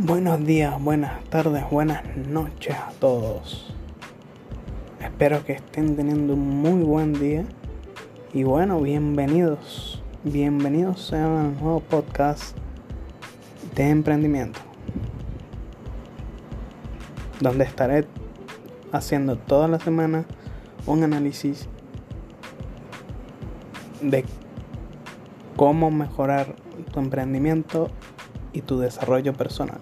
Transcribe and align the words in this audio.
Buenos 0.00 0.46
días, 0.46 0.80
buenas 0.80 1.24
tardes, 1.24 1.68
buenas 1.72 2.04
noches 2.16 2.72
a 2.76 2.92
todos. 3.00 3.74
Espero 5.00 5.44
que 5.44 5.54
estén 5.54 5.96
teniendo 5.96 6.34
un 6.34 6.60
muy 6.60 6.84
buen 6.84 7.14
día. 7.14 7.44
Y 8.32 8.44
bueno, 8.44 8.80
bienvenidos. 8.80 10.00
Bienvenidos 10.22 11.04
sean 11.04 11.36
al 11.36 11.60
nuevo 11.60 11.80
podcast 11.80 12.56
de 13.74 13.88
emprendimiento. 13.88 14.60
Donde 17.40 17.64
estaré 17.64 18.06
haciendo 18.92 19.36
toda 19.36 19.66
la 19.66 19.80
semana 19.80 20.26
un 20.86 21.02
análisis 21.02 21.68
de 24.00 24.24
cómo 25.56 25.90
mejorar 25.90 26.54
tu 26.92 27.00
emprendimiento 27.00 27.88
y 28.52 28.62
tu 28.62 28.78
desarrollo 28.78 29.32
personal. 29.34 29.80